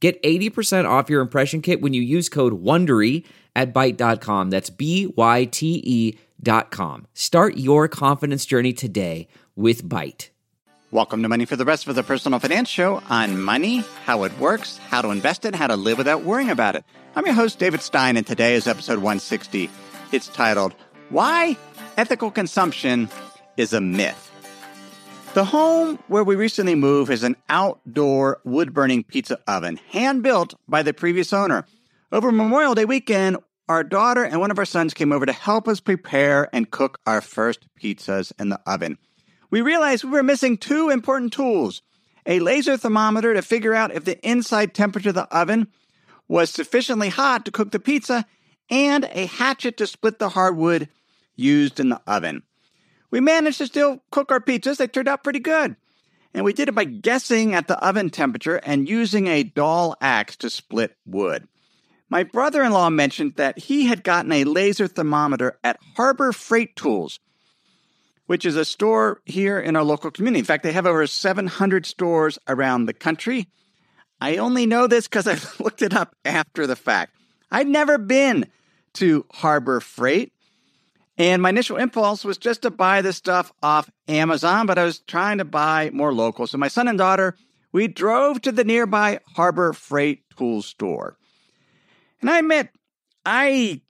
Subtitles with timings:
[0.00, 3.24] Get 80% off your impression kit when you use code WONDERY
[3.56, 4.50] at Byte.com.
[4.50, 7.06] That's B-Y-T-E dot com.
[7.14, 10.28] Start your confidence journey today with Byte.
[10.90, 14.38] Welcome to Money for the Rest of the Personal Finance Show on money, how it
[14.38, 16.84] works, how to invest it, how to live without worrying about it.
[17.14, 19.68] I'm your host, David Stein, and today is episode 160.
[20.12, 20.74] It's titled,
[21.10, 21.58] Why
[21.98, 23.10] Ethical Consumption
[23.56, 24.27] is a Myth.
[25.38, 30.54] The home where we recently moved is an outdoor wood burning pizza oven, hand built
[30.66, 31.64] by the previous owner.
[32.10, 33.36] Over Memorial Day weekend,
[33.68, 36.98] our daughter and one of our sons came over to help us prepare and cook
[37.06, 38.98] our first pizzas in the oven.
[39.48, 41.82] We realized we were missing two important tools
[42.26, 45.68] a laser thermometer to figure out if the inside temperature of the oven
[46.26, 48.26] was sufficiently hot to cook the pizza,
[48.70, 50.88] and a hatchet to split the hardwood
[51.36, 52.42] used in the oven.
[53.10, 54.76] We managed to still cook our pizzas.
[54.76, 55.76] They turned out pretty good.
[56.34, 60.36] And we did it by guessing at the oven temperature and using a dull axe
[60.36, 61.48] to split wood.
[62.10, 66.74] My brother in law mentioned that he had gotten a laser thermometer at Harbor Freight
[66.76, 67.20] Tools,
[68.26, 70.38] which is a store here in our local community.
[70.38, 73.48] In fact, they have over 700 stores around the country.
[74.20, 77.14] I only know this because I looked it up after the fact.
[77.50, 78.46] I'd never been
[78.94, 80.32] to Harbor Freight.
[81.18, 85.00] And my initial impulse was just to buy this stuff off Amazon, but I was
[85.00, 86.46] trying to buy more local.
[86.46, 87.36] So my son and daughter,
[87.72, 91.16] we drove to the nearby Harbor Freight Tool store.
[92.20, 92.70] And I admit,
[93.26, 93.82] I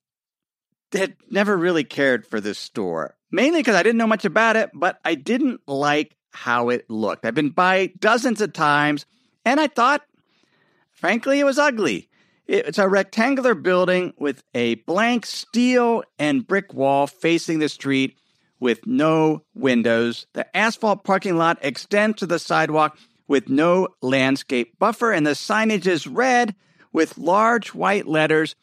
[0.92, 4.70] had never really cared for this store, mainly because I didn't know much about it,
[4.72, 7.26] but I didn't like how it looked.
[7.26, 9.04] I've been by dozens of times,
[9.44, 10.02] and I thought,
[10.92, 12.07] frankly, it was ugly.
[12.48, 18.16] It's a rectangular building with a blank steel and brick wall facing the street
[18.58, 20.26] with no windows.
[20.32, 22.96] The asphalt parking lot extends to the sidewalk
[23.28, 26.54] with no landscape buffer, and the signage is red
[26.90, 28.56] with large white letters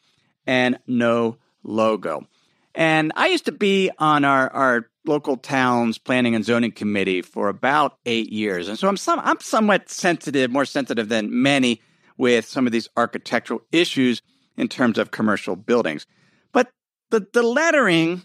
[0.48, 2.26] and no logo.
[2.74, 7.48] And I used to be on our, our local town's planning and zoning committee for
[7.48, 8.66] about eight years.
[8.68, 11.80] And so I'm some I'm somewhat sensitive, more sensitive than many
[12.16, 14.22] with some of these architectural issues
[14.56, 16.06] in terms of commercial buildings.
[16.52, 16.70] But
[17.10, 18.22] the, the lettering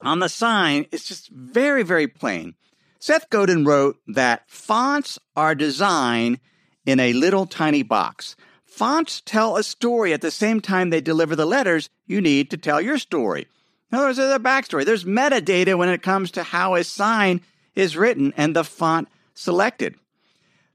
[0.00, 2.54] on the sign is just very, very plain.
[2.98, 6.40] Seth Godin wrote that fonts are designed
[6.86, 8.36] in a little tiny box.
[8.64, 12.56] Fonts tell a story at the same time they deliver the letters you need to
[12.56, 13.46] tell your story.
[13.92, 14.84] In other words, there's a backstory.
[14.84, 17.40] There's metadata when it comes to how a sign
[17.74, 19.94] is written and the font selected.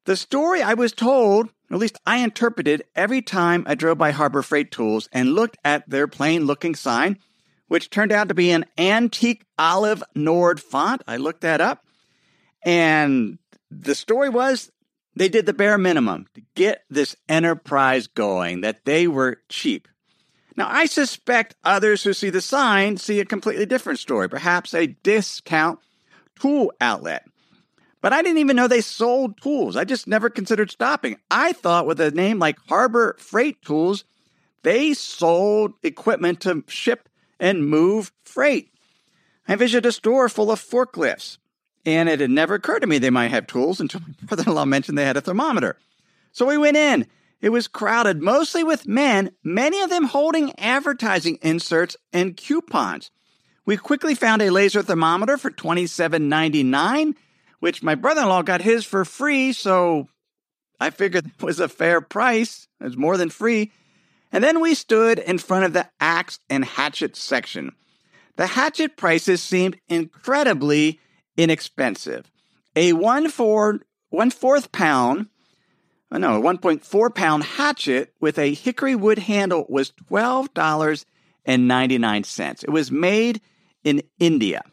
[0.06, 4.42] The story I was told at least I interpreted every time I drove by Harbor
[4.42, 7.20] Freight Tools and looked at their plain looking sign,
[7.68, 11.04] which turned out to be an antique olive Nord font.
[11.08, 11.86] I looked that up.
[12.66, 13.38] And
[13.70, 14.72] the story was
[15.16, 19.88] they did the bare minimum to get this enterprise going, that they were cheap.
[20.56, 24.88] Now, I suspect others who see the sign see a completely different story, perhaps a
[24.88, 25.80] discount
[26.40, 27.26] tool outlet.
[28.02, 29.76] But I didn't even know they sold tools.
[29.76, 31.18] I just never considered stopping.
[31.30, 34.06] I thought with a name like Harbor Freight Tools,
[34.64, 38.72] they sold equipment to ship and move freight.
[39.48, 41.38] I envisioned a store full of forklifts,
[41.86, 44.54] and it had never occurred to me they might have tools until my brother in
[44.54, 45.78] law mentioned they had a thermometer.
[46.32, 47.08] So we went in.
[47.42, 53.12] It was crowded mostly with men, many of them holding advertising inserts and coupons.
[53.66, 57.16] We quickly found a laser thermometer for $27.99
[57.60, 59.54] which my brother in law got his for free.
[59.54, 60.08] So
[60.80, 62.68] I figured it was a fair price.
[62.80, 63.72] It was more than free.
[64.32, 67.74] And then we stood in front of the axe and hatchet section.
[68.36, 71.00] The hatchet prices seemed incredibly
[71.36, 72.32] inexpensive.
[72.76, 73.80] A uh, one four
[74.10, 75.28] one fourth pound,
[76.12, 82.64] oh no, 1.4 pound hatchet with a hickory wood handle was $12.99.
[82.64, 83.42] It was made
[83.84, 84.64] in India.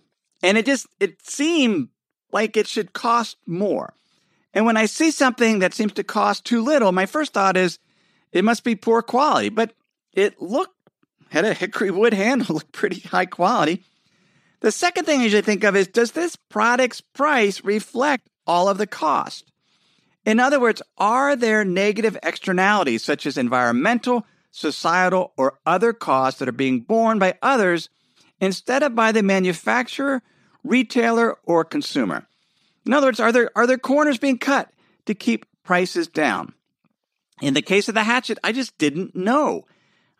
[0.42, 1.88] And it just, it seemed
[2.32, 3.94] like it should cost more.
[4.54, 7.78] And when I see something that seems to cost too little, my first thought is
[8.32, 9.74] it must be poor quality, but
[10.12, 10.74] it looked,
[11.28, 13.84] had a hickory wood handle, looked pretty high quality.
[14.60, 18.78] The second thing I usually think of is does this product's price reflect all of
[18.78, 19.50] the cost?
[20.24, 26.48] In other words, are there negative externalities such as environmental, societal, or other costs that
[26.48, 27.88] are being borne by others
[28.40, 30.22] instead of by the manufacturer,
[30.66, 32.26] retailer, or consumer?
[32.84, 34.70] In other words, are there, are there corners being cut
[35.06, 36.52] to keep prices down?
[37.42, 39.64] In the case of the hatchet, I just didn't know.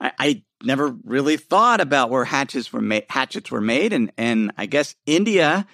[0.01, 4.53] I, I never really thought about where hatchets were made, hatchets were made, and and
[4.59, 5.67] I guess India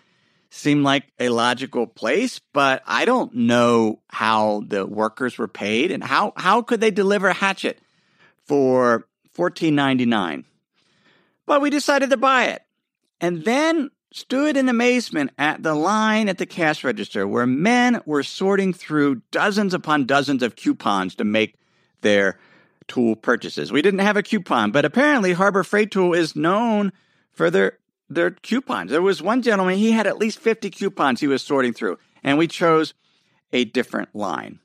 [0.50, 6.04] seemed like a logical place, but I don't know how the workers were paid and
[6.04, 7.80] how how could they deliver a hatchet
[8.44, 10.44] for fourteen ninety nine.
[11.46, 12.62] But we decided to buy it,
[13.20, 18.22] and then stood in amazement at the line at the cash register where men were
[18.22, 21.54] sorting through dozens upon dozens of coupons to make
[22.02, 22.38] their
[22.88, 23.72] tool purchases.
[23.72, 26.92] We didn't have a coupon, but apparently Harbor Freight Tool is known
[27.32, 27.78] for their
[28.10, 28.90] their coupons.
[28.90, 32.36] There was one gentleman, he had at least 50 coupons he was sorting through, and
[32.36, 32.92] we chose
[33.54, 34.58] a different line.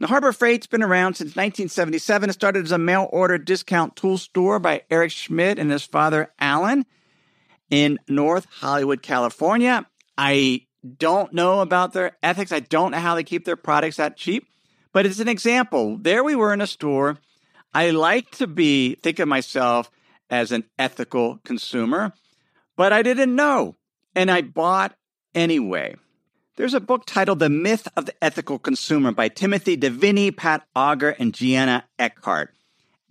[0.00, 2.30] Now, Harbor Freight's been around since 1977.
[2.30, 6.32] It started as a mail order discount tool store by Eric Smidt and his father,
[6.40, 6.86] Alan
[7.74, 9.84] in North Hollywood, California.
[10.16, 10.66] I
[10.96, 12.52] don't know about their ethics.
[12.52, 14.46] I don't know how they keep their products that cheap,
[14.92, 15.98] but it's an example.
[16.00, 17.18] There we were in a store.
[17.74, 19.90] I like to be, think of myself
[20.30, 22.12] as an ethical consumer,
[22.76, 23.74] but I didn't know.
[24.14, 24.94] And I bought
[25.34, 25.96] anyway.
[26.54, 31.10] There's a book titled The Myth of the Ethical Consumer by Timothy Devinney, Pat Auger,
[31.18, 32.54] and Giana Eckhardt.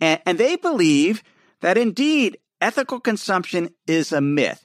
[0.00, 1.22] And, and they believe
[1.60, 4.64] that indeed ethical consumption is a myth.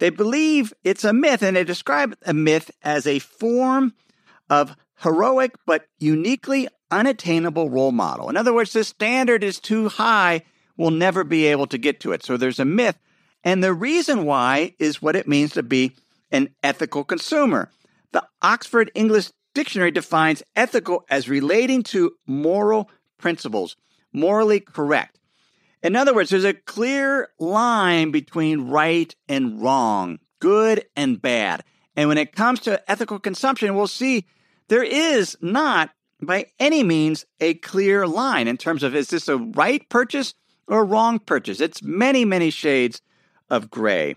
[0.00, 3.94] They believe it's a myth, and they describe a myth as a form
[4.50, 8.28] of heroic but uniquely unattainable role model.
[8.28, 10.42] In other words, the standard is too high,
[10.76, 12.22] we'll never be able to get to it.
[12.22, 12.98] So there's a myth.
[13.42, 15.96] And the reason why is what it means to be
[16.30, 17.70] an ethical consumer.
[18.12, 23.76] The Oxford English Dictionary defines ethical as relating to moral principles,
[24.12, 25.18] morally correct.
[25.82, 31.62] In other words, there's a clear line between right and wrong, good and bad.
[31.96, 34.26] And when it comes to ethical consumption, we'll see
[34.68, 35.90] there is not
[36.20, 40.34] by any means a clear line in terms of is this a right purchase
[40.66, 41.60] or wrong purchase?
[41.60, 43.00] It's many, many shades
[43.50, 44.16] of gray.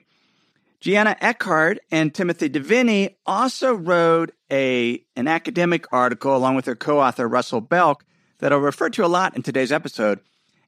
[0.81, 7.27] Giana Eckhardt and Timothy Devinney also wrote a, an academic article along with their co-author
[7.27, 8.03] Russell Belk
[8.39, 10.19] that I'll refer to a lot in today's episode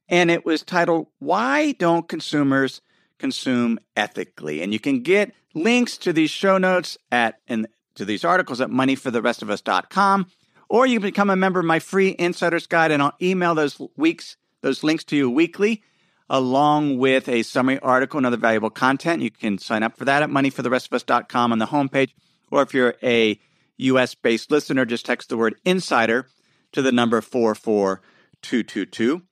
[0.08, 2.80] and it was titled Why Don't Consumers
[3.18, 4.62] Consume Ethically?
[4.62, 8.70] And you can get links to these show notes at and to these articles at
[8.70, 10.26] moneyfortherestofus.com
[10.68, 13.80] or you can become a member of my free insider's guide and I'll email those
[13.96, 15.82] weeks those links to you weekly
[16.28, 19.22] along with a summary article and other valuable content.
[19.22, 22.12] You can sign up for that at moneyfortherestofus.com on the homepage
[22.50, 23.38] or if you're a
[23.76, 26.26] US based listener just text the word insider
[26.72, 29.22] to the number 44222.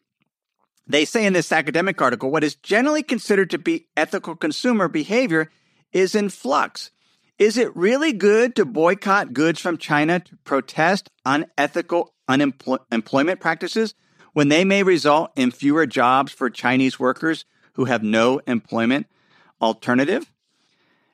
[0.87, 5.51] They say in this academic article what is generally considered to be ethical consumer behavior
[5.93, 6.91] is in flux.
[7.39, 13.95] Is it really good to boycott goods from China to protest unethical unemployment practices
[14.33, 17.45] when they may result in fewer jobs for Chinese workers
[17.75, 19.07] who have no employment
[19.61, 20.31] alternative?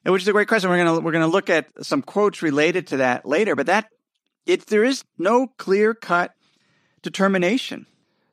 [0.04, 0.70] Which is a great question.
[0.70, 3.90] We're going to we're to look at some quotes related to that later, but that
[4.46, 6.34] it there is no clear-cut
[7.02, 7.86] determination.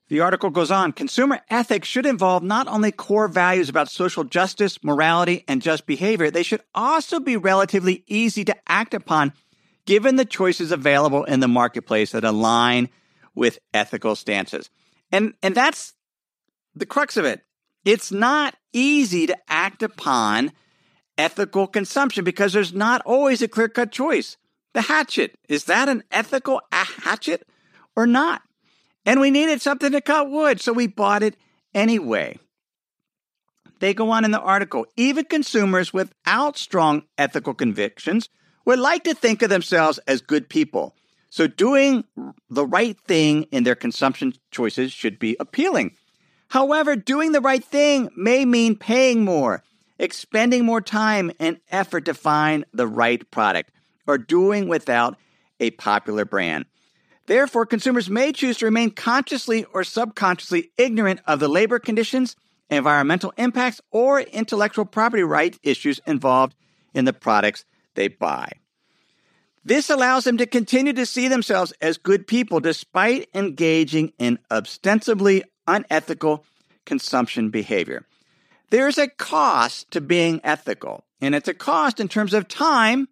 [0.08, 4.84] The article goes on consumer ethics should involve not only core values about social justice,
[4.84, 9.34] morality, and just behavior, they should also be relatively easy to act upon
[9.86, 12.90] given the choices available in the marketplace that align
[13.34, 14.70] with ethical stances.
[15.12, 15.94] And, and that's
[16.76, 17.42] the crux of it.
[17.84, 20.52] It's not easy to act upon
[21.18, 24.38] ethical consumption because there's not always a clear cut choice.
[24.74, 27.48] The hatchet, is that an ethical hatchet
[27.96, 28.42] or not?
[29.06, 31.38] And we needed something to cut wood, so we bought it
[31.74, 32.40] anyway.
[33.80, 38.30] They go on in the article even consumers without strong ethical convictions
[38.66, 40.96] would like to think of themselves as good people.
[41.30, 42.06] So doing
[42.50, 45.96] the right thing in their consumption choices should be appealing.
[46.48, 49.64] However, doing the right thing may mean paying more,
[50.00, 53.72] expending more time and effort to find the right product,
[54.08, 55.18] or doing without
[55.60, 56.66] a popular brand.
[57.28, 62.36] Therefore, consumers may choose to remain consciously or subconsciously ignorant of the labor conditions,
[62.70, 66.56] environmental impacts, or intellectual property right issues involved
[66.94, 67.66] in the products
[67.96, 68.52] they buy.
[69.64, 75.44] This allows them to continue to see themselves as good people despite engaging in ostensibly
[75.66, 76.46] unethical
[76.86, 78.06] consumption behavior.
[78.70, 83.08] There's a cost to being ethical, and it's a cost in terms of time,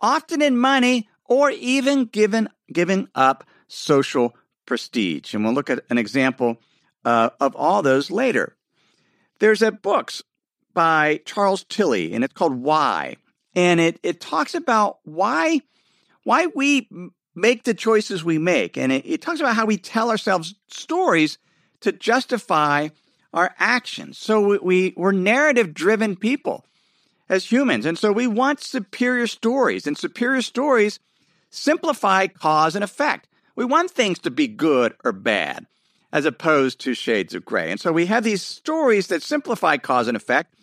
[0.00, 4.34] often in money or even given, giving up social
[4.66, 5.34] prestige.
[5.34, 6.58] And we'll look at an example
[7.04, 8.56] uh, of all those later.
[9.38, 10.12] There's a book
[10.74, 13.16] by Charles Tilly, and it's called Why.
[13.54, 15.60] And it, it talks about why,
[16.24, 16.88] why we
[17.34, 18.78] make the choices we make.
[18.78, 21.38] And it, it talks about how we tell ourselves stories
[21.80, 22.88] to justify
[23.34, 24.18] our actions.
[24.18, 26.64] So we, we, we're narrative driven people
[27.28, 27.86] as humans.
[27.86, 30.98] And so we want superior stories, and superior stories
[31.52, 33.28] simplify cause and effect.
[33.54, 35.66] We want things to be good or bad
[36.12, 37.70] as opposed to shades of gray.
[37.70, 40.54] And so we have these stories that simplify cause and effect,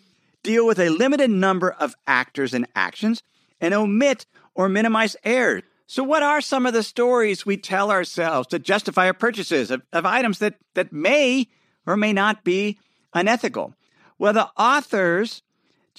[0.42, 3.22] deal with a limited number of actors and actions,
[3.60, 5.62] and omit or minimize errors.
[5.86, 9.82] So, what are some of the stories we tell ourselves to justify our purchases of,
[9.92, 11.48] of items that, that may
[11.84, 12.78] or may not be
[13.12, 13.74] unethical?
[14.16, 15.42] Well, the authors,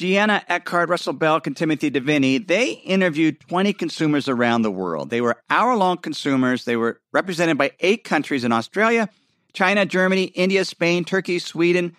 [0.02, 5.12] Giana Eckhardt, Russell Belk, and Timothy Devinney, they interviewed 20 consumers around the world.
[5.12, 6.66] They were hour long consumers.
[6.66, 9.10] They were represented by eight countries in Australia,
[9.54, 11.96] China, Germany, India, Spain, Turkey, Sweden,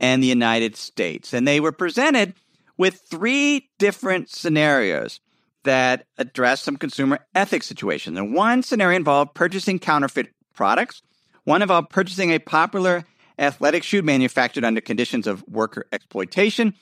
[0.00, 1.32] and the United States.
[1.32, 2.34] And they were presented
[2.76, 5.20] with three different scenarios
[5.62, 8.18] that address some consumer ethics situations.
[8.18, 11.02] And one scenario involved purchasing counterfeit products,
[11.44, 13.04] one involved purchasing a popular
[13.38, 16.74] athletic shoe manufactured under conditions of worker exploitation.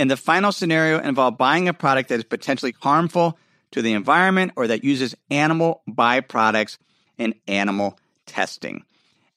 [0.00, 3.38] And the final scenario involved buying a product that is potentially harmful
[3.72, 6.78] to the environment or that uses animal byproducts
[7.18, 8.84] in animal testing.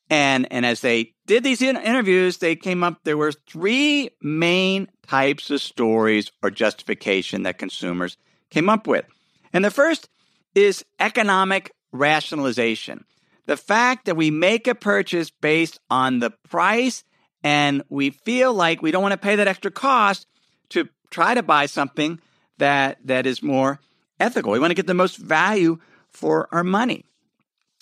[0.10, 5.52] And, and as they did these interviews, they came up, there were three main types
[5.52, 8.16] of stories or justification that consumers
[8.50, 9.04] came up with.
[9.52, 10.08] And the first
[10.56, 13.04] is economic rationalization.
[13.48, 17.04] The fact that we make a purchase based on the price
[17.44, 20.26] and we feel like we don't want to pay that extra cost
[20.74, 22.20] to try to buy something
[22.58, 23.80] that that is more
[24.20, 24.52] ethical.
[24.52, 27.06] We want to get the most value for our money.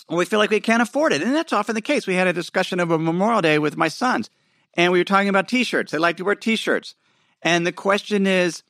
[0.08, 1.22] And we feel like we can't afford it.
[1.22, 2.06] And that's often the case.
[2.06, 4.30] We had a discussion of a Memorial Day with my sons,
[4.74, 5.92] and we were talking about t-shirts.
[5.92, 6.94] They like to wear t-shirts.
[7.42, 8.62] And the question is,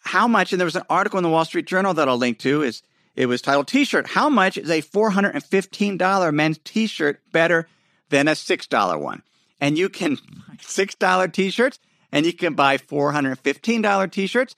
[0.00, 2.38] how much, and there was an article in the Wall Street Journal that I'll link
[2.40, 2.82] to, is
[3.16, 4.08] it was titled T-shirt.
[4.08, 7.68] How much is a $415 men's T-shirt better
[8.10, 9.22] than a $6 one?
[9.60, 10.16] And you can
[10.58, 11.78] $6 T-shirts
[12.14, 14.54] and you can buy $415 T-shirts.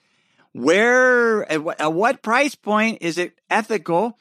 [0.53, 4.19] Where, at what price point is it ethical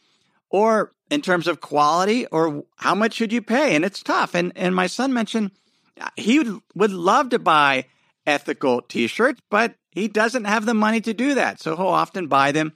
[0.49, 3.75] or in terms of quality or how much should you pay?
[3.75, 4.35] And it's tough.
[4.35, 5.51] And, and my son mentioned
[5.99, 7.85] uh, he would, love to buy
[8.25, 11.61] ethical T-shirts, but he doesn't have the money to do that.
[11.61, 12.73] So he'll often buy them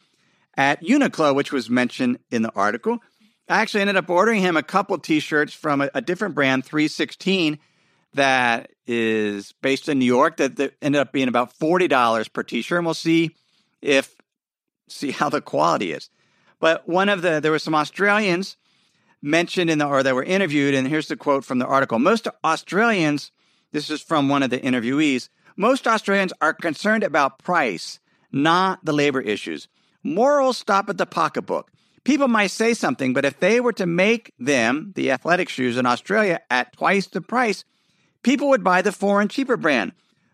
[0.55, 2.99] at Uniqlo, which was mentioned in the article.
[3.47, 7.59] I actually ended up ordering him a couple T-shirts from a, a different brand, 3sixteen,
[8.13, 10.37] that is based in New York.
[10.37, 13.35] That, ended up being about forty dollars per T-shirt, and we'll see
[13.81, 14.15] if
[14.87, 16.09] see how the quality is.
[16.59, 18.57] But one of the there were some Australians
[19.21, 22.27] mentioned in the or that were interviewed, and here's the quote from the article: Most
[22.43, 23.31] Australians,
[23.71, 27.99] this is from one of the interviewees, most Australians are concerned about price,
[28.31, 29.67] not the labor issues.
[30.03, 31.69] Morals stop at the pocketbook.
[32.05, 35.85] People might say something, but if they were to make them, the athletic shoes in
[35.85, 37.65] Australia, at twice the price,
[38.23, 39.93] people would buy the foreign cheaper brand.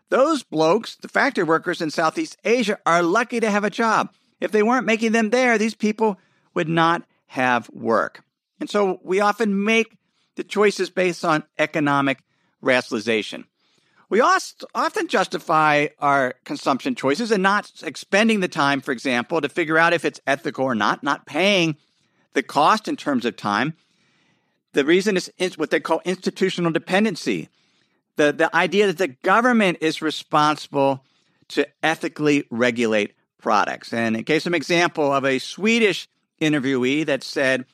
[0.09, 4.13] Those blokes, the factory workers in Southeast Asia, are lucky to have a job.
[4.39, 6.19] If they weren't making them there, these people
[6.53, 8.23] would not have work.
[8.59, 9.97] And so we often make
[10.35, 12.19] the choices based on economic
[12.61, 13.45] rationalization.
[14.09, 19.79] We often justify our consumption choices and not expending the time, for example, to figure
[19.79, 21.77] out if it's ethical or not, not paying
[22.33, 23.73] the cost in terms of time.
[24.73, 27.49] The reason is what they call institutional dependency.
[28.17, 31.03] The, the idea that the government is responsible
[31.49, 33.93] to ethically regulate products.
[33.93, 36.07] And it gave some example of a Swedish
[36.41, 37.65] interviewee that said,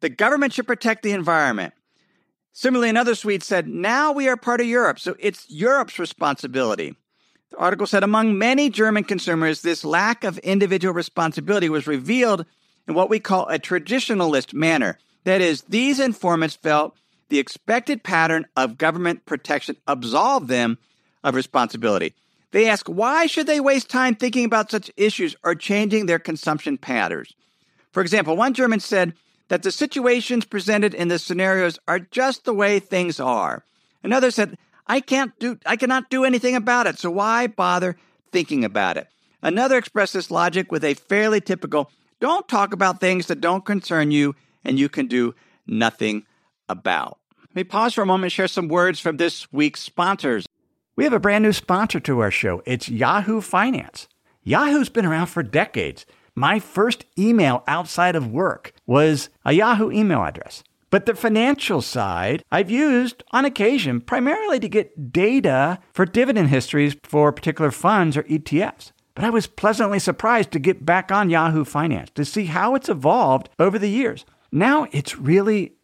[0.00, 1.74] the government should protect the environment.
[2.52, 6.94] Similarly, another Swede said, Now we are part of Europe, so it's Europe's responsibility.
[7.50, 12.46] The article said, Among many German consumers, this lack of individual responsibility was revealed
[12.88, 14.98] in what we call a traditionalist manner.
[15.24, 16.96] That is, these informants felt
[17.28, 20.78] the expected pattern of government protection absolved them
[21.24, 22.14] of responsibility.
[22.52, 26.78] They ask, why should they waste time thinking about such issues or changing their consumption
[26.78, 27.34] patterns?
[27.92, 29.14] For example, one German said,
[29.48, 33.64] that the situations presented in the scenarios are just the way things are.
[34.02, 37.96] Another said, I can't do I cannot do anything about it, so why bother
[38.30, 39.08] thinking about it?
[39.42, 44.10] Another expressed this logic with a fairly typical don't talk about things that don't concern
[44.10, 45.34] you and you can do
[45.66, 46.24] nothing
[46.68, 47.18] about.
[47.40, 50.46] Let me pause for a moment and share some words from this week's sponsors.
[50.94, 52.62] We have a brand new sponsor to our show.
[52.66, 54.08] It's Yahoo Finance.
[54.42, 56.06] Yahoo's been around for decades
[56.36, 60.62] my first email outside of work was a Yahoo email address.
[60.90, 66.94] But the financial side, I've used on occasion primarily to get data for dividend histories
[67.02, 68.92] for particular funds or ETFs.
[69.14, 72.90] But I was pleasantly surprised to get back on Yahoo Finance to see how it's
[72.90, 74.26] evolved over the years.
[74.52, 75.72] Now it's really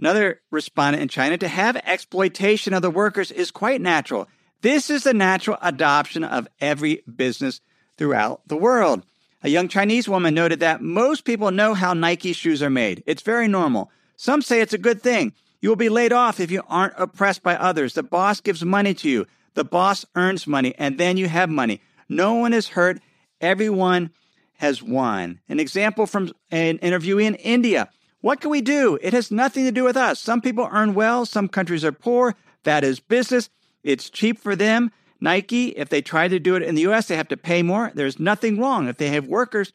[0.00, 4.26] Another respondent in China, to have exploitation of the workers is quite natural.
[4.62, 7.60] This is the natural adoption of every business
[7.96, 9.04] throughout the world.
[9.42, 13.04] A young Chinese woman noted that most people know how Nike shoes are made.
[13.06, 13.90] It's very normal.
[14.16, 15.32] Some say it's a good thing.
[15.60, 17.94] You will be laid off if you aren't oppressed by others.
[17.94, 19.26] The boss gives money to you.
[19.54, 21.80] The boss earns money, and then you have money.
[22.08, 23.00] No one is hurt.
[23.40, 24.10] Everyone
[24.54, 25.40] has won.
[25.48, 27.88] An example from an interviewee in India.
[28.20, 28.98] What can we do?
[29.00, 30.18] It has nothing to do with us.
[30.18, 32.34] Some people earn well, some countries are poor.
[32.64, 33.50] That is business.
[33.84, 34.90] It's cheap for them.
[35.20, 37.90] Nike, if they try to do it in the US, they have to pay more.
[37.94, 38.88] There's nothing wrong.
[38.88, 39.72] If they have workers,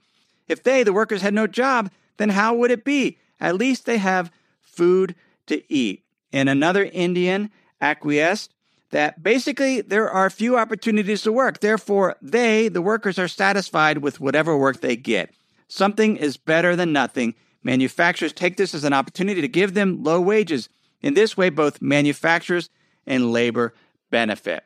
[0.47, 3.17] if they, the workers, had no job, then how would it be?
[3.39, 5.15] At least they have food
[5.47, 6.03] to eat.
[6.31, 7.51] And another Indian
[7.81, 8.53] acquiesced
[8.91, 11.59] that basically there are few opportunities to work.
[11.59, 15.31] Therefore, they, the workers, are satisfied with whatever work they get.
[15.67, 17.33] Something is better than nothing.
[17.63, 20.69] Manufacturers take this as an opportunity to give them low wages.
[21.01, 22.69] In this way, both manufacturers
[23.05, 23.73] and labor
[24.09, 24.63] benefit.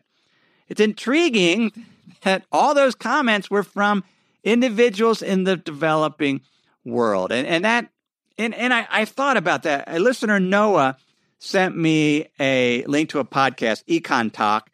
[0.67, 1.71] It's intriguing
[2.23, 4.03] that all those comments were from
[4.43, 6.41] individuals in the developing
[6.85, 7.31] world.
[7.31, 7.89] And, and that,
[8.37, 9.85] and, and I, I thought about that.
[9.87, 10.97] A listener, Noah,
[11.39, 14.69] sent me a link to a podcast, Econ Talk,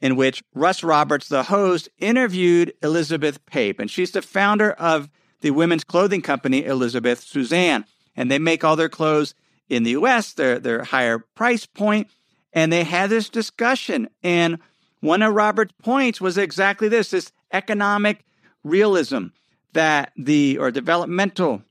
[0.00, 3.80] in which Russ Roberts, the host, interviewed Elizabeth Pape.
[3.80, 5.08] And she's the founder of
[5.40, 7.84] the women's clothing company, Elizabeth Suzanne.
[8.16, 9.34] And they make all their clothes
[9.68, 12.08] in the US, their, their higher price point.
[12.52, 14.08] And they had this discussion.
[14.22, 14.58] And
[15.04, 18.24] one of Robert's points was exactly this this economic
[18.64, 19.26] realism
[19.74, 21.62] that the, or developmental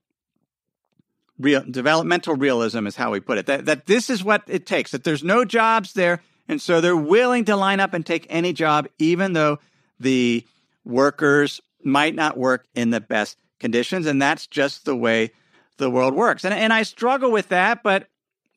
[1.40, 4.92] real developmental realism is how we put it that, that this is what it takes
[4.92, 8.54] that there's no jobs there and so they're willing to line up and take any
[8.54, 9.58] job even though
[10.00, 10.46] the
[10.86, 15.32] workers might not work in the best conditions and that's just the way
[15.78, 16.46] the world works.
[16.46, 18.08] And, and i struggle with that but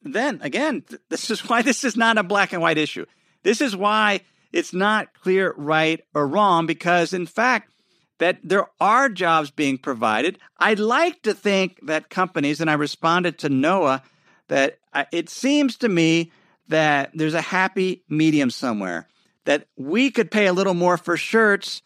[0.02, 3.06] then again this is why this is not a black and white issue.
[3.42, 4.20] This is why
[4.52, 7.70] it's not clear right or wrong, because in fact,
[8.18, 10.38] that there are jobs being provided.
[10.58, 14.02] I'd like to think that companies, and I responded to Noah,
[14.48, 16.32] that uh, it seems to me
[16.68, 19.06] that there's a happy medium somewhere,
[19.44, 21.82] that we could pay a little more for shirts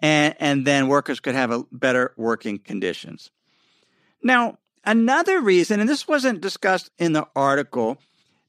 [0.00, 3.30] and, and then workers could have a better working conditions.
[4.22, 7.98] Now, another reason, and this wasn't discussed in the article,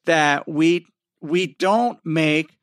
[0.05, 0.87] that we
[1.19, 2.56] we don't make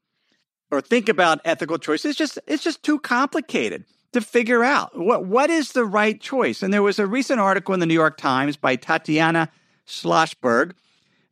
[0.70, 2.11] or think about ethical choices.
[2.11, 6.62] It's just it's just too complicated to figure out what what is the right choice.
[6.62, 9.50] And there was a recent article in the New York Times by Tatiana
[9.87, 10.72] Schlossberg.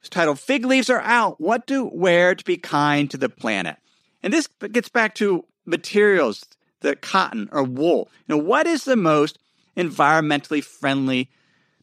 [0.01, 3.77] It's titled "Fig Leaves Are Out: What to Wear to Be Kind to the Planet."
[4.23, 6.45] And this gets back to materials,
[6.81, 8.09] the cotton or wool.
[8.27, 9.39] You know, what is the most
[9.77, 11.29] environmentally friendly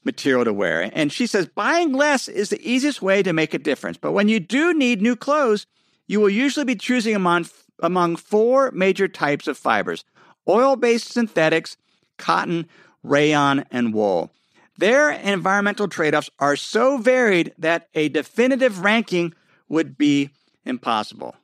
[0.04, 0.90] material to wear?
[0.94, 3.98] And she says buying less is the easiest way to make a difference.
[3.98, 5.66] But when you do need new clothes,
[6.10, 7.46] you will usually be choosing among
[7.82, 10.04] among four major types of fibers:
[10.48, 11.78] oil-based synthetics,
[12.18, 12.68] cotton,
[13.04, 14.32] rayon, and wool.
[14.78, 19.34] Their environmental trade-offs are so varied that a definitive ranking
[19.68, 20.32] would be
[20.66, 21.36] impossible.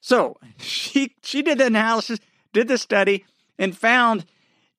[0.00, 2.20] So she she did the analysis,
[2.52, 3.24] did the study,
[3.58, 4.24] and found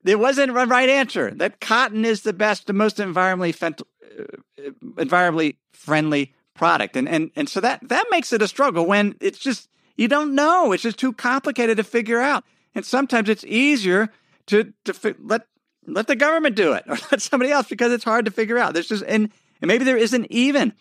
[0.04, 1.32] there wasn't a right answer.
[1.32, 7.32] That cotton is the best, the most environmentally fent- uh, environmentally friendly product, and and
[7.36, 10.72] and so that that makes it a struggle when it's just you don't know.
[10.72, 12.44] It's just too complicated to figure out,
[12.76, 14.10] and sometimes it's easier
[14.48, 15.48] to to fi- let
[15.88, 18.74] let the government do it or let somebody else because it's hard to figure out.
[18.74, 20.74] There's just and and maybe there isn't even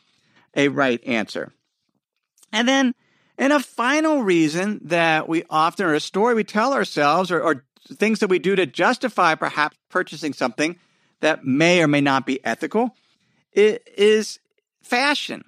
[0.57, 1.53] a right answer,
[2.53, 2.95] and then
[3.41, 7.65] and a final reason that we often, or a story we tell ourselves, or, or
[7.95, 10.77] things that we do to justify perhaps purchasing something
[11.21, 12.95] that may or may not be ethical,
[13.53, 14.39] is
[14.83, 15.45] fashion.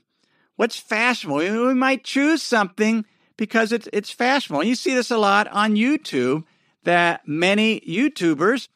[0.57, 1.39] What's fashionable?
[1.39, 3.05] We might choose something
[3.37, 4.65] because it's it's fashionable.
[4.65, 6.45] You see this a lot on YouTube
[6.85, 8.69] that many YouTubers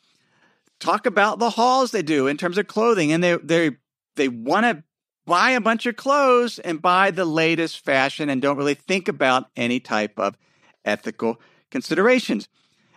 [0.79, 3.71] talk about the hauls they do in terms of clothing and they they
[4.17, 4.83] they want to
[5.27, 9.51] buy a bunch of clothes and buy the latest fashion and don't really think about
[9.57, 10.37] any type of
[10.85, 12.49] ethical considerations.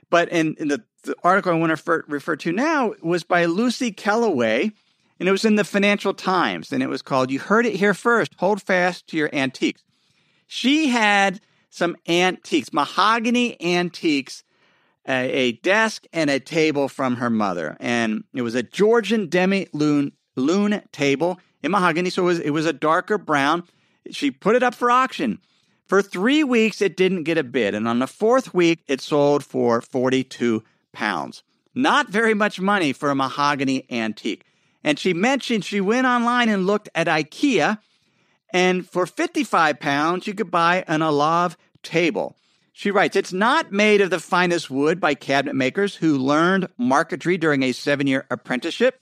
[0.10, 3.46] But in, in the, the, article I want to refer, refer to now was by
[3.46, 4.72] Lucy Kellaway,
[5.20, 7.94] and it was in the Financial Times, and it was called You Heard It Here
[7.94, 9.84] First Hold Fast to Your Antiques.
[10.48, 14.44] She had some antiques, mahogany antiques,
[15.08, 17.76] a, a desk and a table from her mother.
[17.80, 20.14] And it was a Georgian demi lune,
[20.92, 23.64] table in mahogany, so it was, it was a darker brown.
[24.12, 25.40] She put it up for auction.
[25.86, 29.44] For three weeks, it didn't get a bid, and on the fourth week, it sold
[29.44, 31.44] for 42 pounds.
[31.76, 34.46] Not very much money for a mahogany antique.
[34.84, 37.80] And she mentioned she went online and looked at IKEA,
[38.52, 42.36] and for 55 pounds, you could buy an Alav table.
[42.74, 47.38] She writes, It's not made of the finest wood by cabinet makers who learned marquetry
[47.38, 49.02] during a seven year apprenticeship,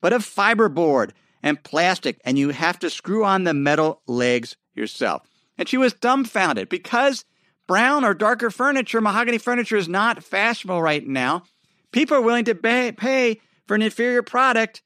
[0.00, 1.10] but of fiberboard
[1.42, 5.22] and plastic, and you have to screw on the metal legs yourself.
[5.58, 7.24] And she was dumbfounded because
[7.66, 11.42] brown or darker furniture, mahogany furniture, is not fashionable right now.
[11.92, 14.82] People are willing to pay, pay for an inferior product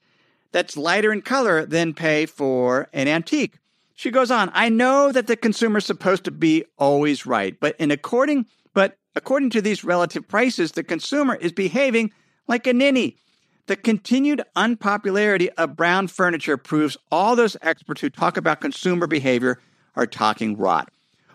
[0.52, 3.58] that's lighter in color than pay for an antique.
[3.94, 7.76] She goes on, I know that the consumer is supposed to be always right, but
[7.78, 12.12] in according but according to these relative prices, the consumer is behaving
[12.46, 13.16] like a ninny.
[13.66, 19.60] The continued unpopularity of brown furniture proves all those experts who talk about consumer behavior
[19.94, 20.90] are talking rot.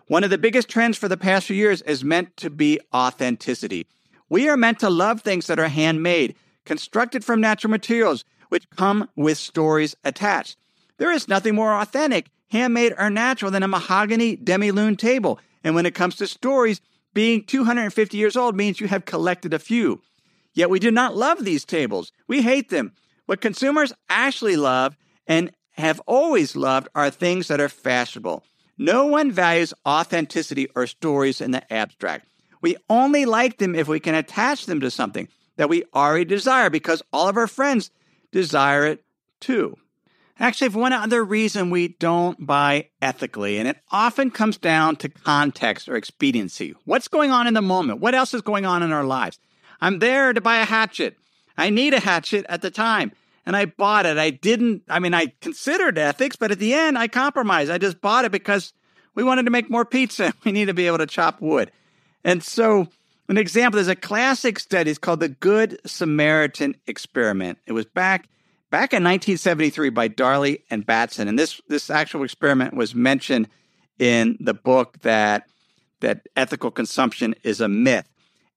[0.08, 3.86] One of the biggest trends for the past few years is meant to be authenticity.
[4.30, 9.10] We are meant to love things that are handmade, constructed from natural materials, which come
[9.16, 10.58] with stories attached.
[10.98, 15.40] There is nothing more authentic, handmade, or natural than a mahogany demi-lune table.
[15.64, 16.82] And when it comes to stories,
[17.14, 20.02] being 250 years old means you have collected a few.
[20.54, 22.12] Yet we do not love these tables.
[22.28, 22.94] We hate them.
[23.26, 24.96] What consumers actually love
[25.28, 28.44] and have always loved are things that are fashionable.
[28.78, 32.28] No one values authenticity or stories in the abstract.
[32.62, 35.28] We only like them if we can attach them to something
[35.58, 37.92] that we already desire because all of our friends
[38.36, 39.02] desire it
[39.40, 39.78] too.
[40.38, 45.08] Actually, for one other reason we don't buy ethically, and it often comes down to
[45.08, 46.76] context or expediency.
[46.84, 48.02] What's going on in the moment?
[48.02, 49.40] What else is going on in our lives?
[49.80, 51.16] I'm there to buy a hatchet.
[51.58, 53.14] I need a hatchet at the time.
[53.46, 54.18] And I bought it.
[54.18, 57.72] I didn't, I mean, I considered ethics, but at the end, I compromised.
[57.72, 58.74] I just bought it because
[59.14, 60.34] we wanted to make more pizza.
[60.44, 61.72] We need to be able to chop wood.
[62.26, 62.88] And so,
[63.28, 64.90] an example, there's a classic study.
[64.90, 67.58] It's called the Good Samaritan Experiment.
[67.66, 68.28] It was back
[68.72, 71.28] back in 1973 by Darley and Batson.
[71.28, 73.48] And this, this actual experiment was mentioned
[74.00, 75.48] in the book that
[76.02, 78.08] that ethical consumption is a myth.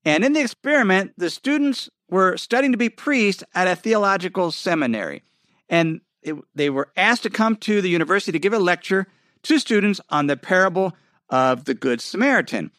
[0.04, 5.22] And in the experiment, the students were studying to be priests at a theological seminary.
[5.68, 9.06] And it, they were asked to come to the university to give a lecture
[9.44, 10.96] to students on the parable
[11.30, 12.70] of the Good Samaritan.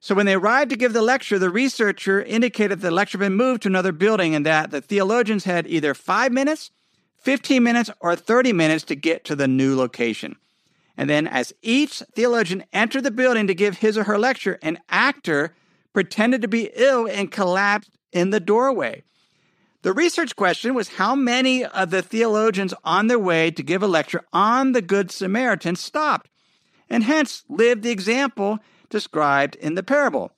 [0.00, 3.24] So when they arrived to give the lecture, the researcher indicated that the lecture had
[3.24, 6.70] been moved to another building and that the theologians had either five minutes,
[7.18, 10.36] 15 minutes, or 30 minutes to get to the new location.
[10.96, 14.78] And then, as each theologian entered the building to give his or her lecture, an
[14.88, 15.54] actor
[15.92, 19.02] pretended to be ill and collapsed in the doorway.
[19.82, 23.86] The research question was how many of the theologians on their way to give a
[23.86, 26.28] lecture on the Good Samaritan stopped,
[26.90, 28.58] and hence lived the example
[28.90, 30.32] described in the parable.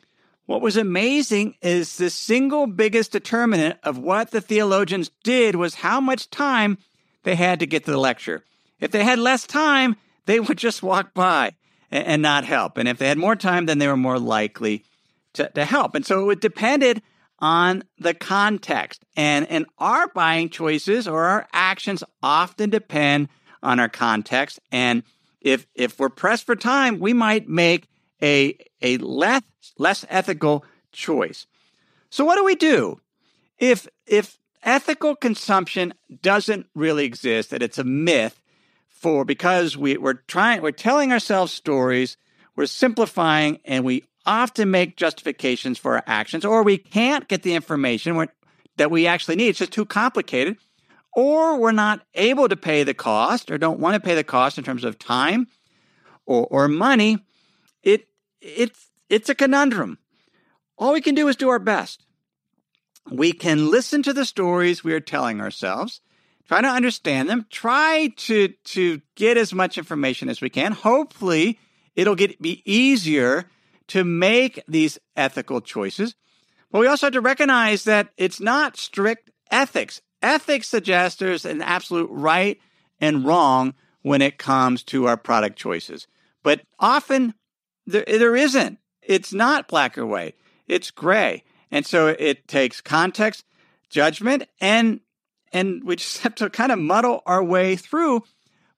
[0.46, 6.00] What was amazing is the single biggest determinant of what the theologians did was how
[6.00, 6.78] much time
[7.22, 8.44] they had to get to the lecture.
[8.80, 11.52] If they had less time, they would just walk by
[11.90, 12.78] and, not help.
[12.78, 14.84] And if they had more time, then they were more likely
[15.34, 15.94] to, to help.
[15.94, 17.02] And so it depended
[17.38, 19.04] on the context.
[19.16, 23.28] And, and our buying choices or our actions often depend
[23.62, 24.60] on our context.
[24.72, 25.02] And
[25.40, 27.88] if if we're pressed for time, we might make
[28.22, 29.42] a, a less,
[29.78, 31.46] less ethical choice.
[32.10, 33.00] So what do we do?
[33.58, 38.40] If, if ethical consumption doesn't really exist, that it's a myth
[38.88, 42.16] for, because we, we're trying, we're telling ourselves stories,
[42.56, 47.54] we're simplifying, and we often make justifications for our actions, or we can't get the
[47.54, 48.28] information
[48.76, 49.48] that we actually need.
[49.48, 50.56] It's just too complicated.
[51.12, 54.58] Or we're not able to pay the cost or don't want to pay the cost
[54.58, 55.48] in terms of time
[56.24, 57.18] or, or money.
[58.40, 59.98] It it's it's a conundrum.
[60.78, 62.04] All we can do is do our best.
[63.10, 66.00] We can listen to the stories we are telling ourselves,
[66.46, 70.72] try to understand them, try to to get as much information as we can.
[70.72, 71.58] Hopefully,
[71.94, 73.50] it'll get be easier
[73.88, 76.14] to make these ethical choices.
[76.70, 80.00] But we also have to recognize that it's not strict ethics.
[80.22, 82.58] Ethics suggests there's an absolute right
[83.00, 86.06] and wrong when it comes to our product choices.
[86.42, 87.34] But often
[87.86, 88.78] there, there isn't.
[89.02, 90.36] It's not black or white.
[90.66, 91.44] It's gray.
[91.70, 93.44] And so it takes context,
[93.88, 95.00] judgment, and
[95.52, 98.22] and we just have to kind of muddle our way through,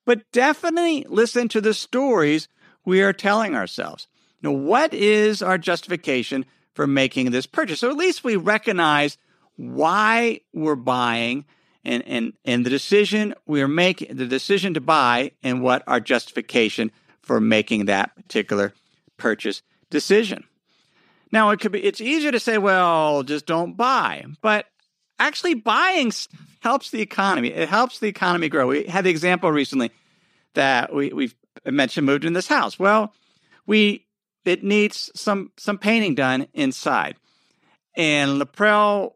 [0.05, 2.49] but definitely listen to the stories
[2.85, 4.07] we are telling ourselves.
[4.43, 7.81] Now, what is our justification for making this purchase?
[7.81, 9.19] So at least we recognize
[9.57, 11.45] why we're buying
[11.85, 16.01] and, and, and the decision we are making, the decision to buy and what our
[16.01, 16.91] justification
[17.23, 18.73] for making that particular
[19.23, 20.43] purchase decision.
[21.31, 24.67] Now, it could be it's easier to say, well, just don't buy, but
[25.19, 26.13] actually buying
[26.61, 27.49] helps the economy.
[27.49, 28.67] It helps the economy grow.
[28.67, 29.93] We had the example recently
[30.55, 32.79] that we we've mentioned moved in this house.
[32.79, 33.15] Well,
[33.65, 34.07] we
[34.45, 37.15] it needs some some painting done inside,
[37.97, 39.13] and Laprel,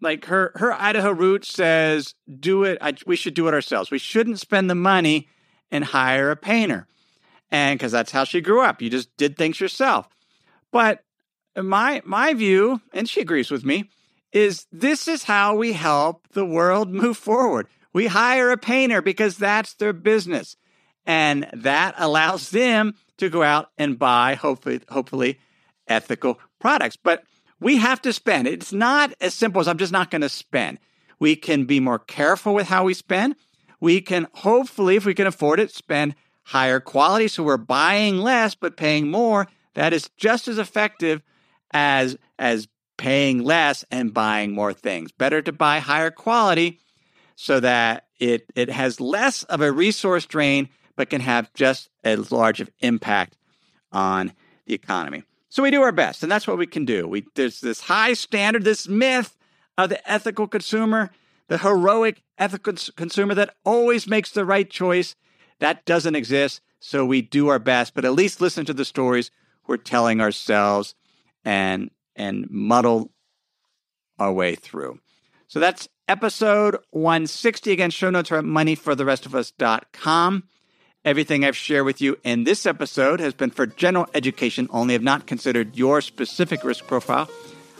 [0.00, 2.78] like her her Idaho roots says, do it.
[2.80, 3.90] I, we should do it ourselves.
[3.90, 5.28] We shouldn't spend the money
[5.72, 6.86] and hire a painter
[7.50, 8.80] and because that's how she grew up.
[8.80, 10.08] You just did things yourself.
[10.70, 11.04] But
[11.56, 13.90] my my view, and she agrees with me,
[14.32, 17.66] is this is how we help the world move forward.
[17.92, 20.56] We hire a painter because that's their business.
[21.06, 25.40] And that allows them to go out and buy hopefully hopefully
[25.88, 26.96] ethical products.
[26.96, 27.24] But
[27.58, 28.46] we have to spend.
[28.46, 30.78] It's not as simple as I'm just not going to spend.
[31.18, 33.36] We can be more careful with how we spend.
[33.80, 37.28] We can hopefully, if we can afford it, spend higher quality.
[37.28, 39.46] So we're buying less but paying more.
[39.74, 41.22] That is just as effective
[41.72, 45.12] as as paying less and buying more things.
[45.12, 46.80] Better to buy higher quality
[47.36, 52.30] so that it it has less of a resource drain but can have just as
[52.30, 53.36] large of impact
[53.92, 54.32] on
[54.66, 55.22] the economy.
[55.48, 57.08] So we do our best, and that's what we can do.
[57.08, 59.36] We there's this high standard, this myth
[59.78, 61.10] of the ethical consumer,
[61.48, 65.16] the heroic ethical consumer that always makes the right choice
[65.60, 66.60] that doesn't exist.
[66.80, 69.30] So we do our best, but at least listen to the stories
[69.66, 70.94] we're telling ourselves
[71.44, 73.10] and and muddle
[74.18, 74.98] our way through.
[75.46, 77.72] So that's episode 160.
[77.72, 80.44] Again, show notes are at moneyfortherestofus.com.
[81.02, 84.94] Everything I've shared with you in this episode has been for general education only.
[84.94, 87.30] I've not considered your specific risk profile.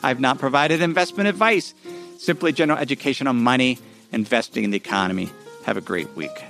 [0.02, 1.74] I've not provided investment advice,
[2.18, 3.78] simply general education on money,
[4.10, 5.28] investing in the economy.
[5.66, 6.49] Have a great week.